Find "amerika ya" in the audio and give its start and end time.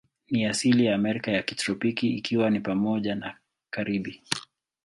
0.95-1.43